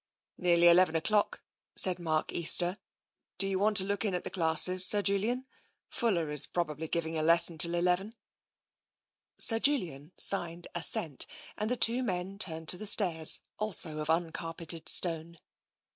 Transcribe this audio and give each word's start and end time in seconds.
"Nearly 0.39 0.67
eleven 0.67 0.95
o'clock," 0.95 1.43
said 1.75 1.99
Mark 1.99 2.33
Easter." 2.33 2.79
Do 3.37 3.45
you 3.45 3.59
want 3.59 3.77
to 3.77 3.83
look 3.83 4.03
in 4.03 4.15
at 4.15 4.23
the 4.23 4.31
classes. 4.31 4.83
Sir 4.83 5.03
Julian? 5.03 5.45
Fuller 5.89 6.31
is 6.31 6.47
probably 6.47 6.87
giving 6.87 7.19
a 7.19 7.21
lesson 7.21 7.59
till 7.59 7.75
eleven." 7.75 8.15
Sir 9.37 9.59
Julian 9.59 10.11
signed 10.17 10.67
assent, 10.73 11.27
and 11.55 11.69
the 11.69 11.77
two 11.77 12.01
men 12.01 12.39
turned 12.39 12.67
to 12.69 12.77
the 12.77 12.87
stairs, 12.87 13.41
also 13.59 13.99
of 13.99 14.09
uncarpeted 14.09 14.89
stone. 14.89 15.37